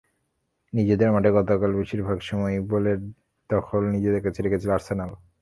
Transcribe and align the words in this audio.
নিজেদের 0.73 1.09
মাঠে 1.13 1.29
গতকাল 1.37 1.71
বেশির 1.79 2.01
ভাগ 2.07 2.17
সময়ই 2.21 2.61
বলের 2.71 2.99
দখল 3.49 3.81
নিজেদের 3.95 4.21
কাছেই 4.23 4.43
রেখেছিল 4.43 4.69
আর্সেনাল। 4.71 5.11